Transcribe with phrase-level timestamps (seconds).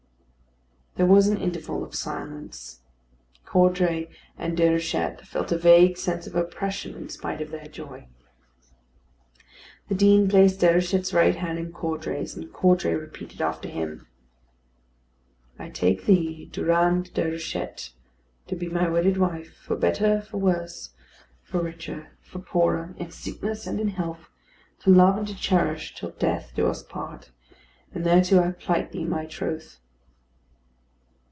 [0.95, 2.81] There was an interval of silence.
[3.45, 8.07] Caudray and Déruchette felt a vague sense of oppression in spite of their joy.
[9.87, 14.05] The Dean placed Déruchette's right hand in Caudray's; and Caudray repeated after him:
[15.57, 17.91] "I take thee, Durande Déruchette
[18.47, 20.91] to be my wedded wife, for better for worse,
[21.41, 24.29] for richer for poorer, in sickness and in health,
[24.81, 27.31] to love and to cherish till death do us part;
[27.93, 29.77] and thereto I plight thee my troth."